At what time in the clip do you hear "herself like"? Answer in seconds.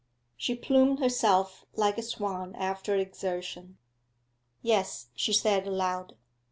0.99-1.95